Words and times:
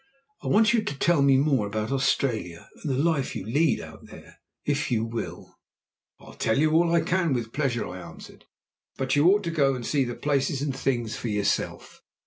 "I 0.41 0.47
want 0.47 0.73
you 0.73 0.81
to 0.81 0.97
tell 0.97 1.21
me 1.21 1.37
more 1.37 1.67
about 1.67 1.91
Australia 1.91 2.69
and 2.81 2.91
the 2.91 2.97
life 2.97 3.35
you 3.35 3.45
lead 3.45 3.79
out 3.79 4.07
there, 4.07 4.39
if 4.65 4.89
you 4.89 5.05
will." 5.05 5.59
"I'll 6.19 6.33
tell 6.33 6.57
you 6.57 6.71
all 6.71 6.91
I 6.91 7.01
can 7.01 7.33
with 7.33 7.53
pleasure," 7.53 7.87
I 7.87 7.99
answered. 7.99 8.45
"But 8.97 9.15
you 9.15 9.27
ought 9.29 9.43
to 9.43 9.51
go 9.51 9.75
and 9.75 9.85
see 9.85 10.03
the 10.03 10.15
places 10.15 10.59
and 10.59 10.75
things 10.75 11.15
for 11.17 11.27
yourself. 11.27 12.01